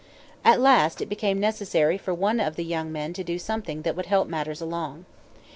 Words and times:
At 0.43 0.59
last 0.59 0.99
it 0.99 1.09
became 1.09 1.39
necessary 1.39 1.95
for 1.95 2.11
one 2.11 2.39
of 2.39 2.55
the 2.55 2.63
young 2.63 2.91
men 2.91 3.13
to 3.13 3.23
do 3.23 3.37
something 3.37 3.83
that 3.83 3.95
would 3.95 4.07
help 4.07 4.27
matters 4.27 4.59
along. 4.59 5.05